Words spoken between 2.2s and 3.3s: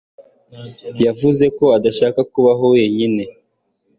kubaho wenyine.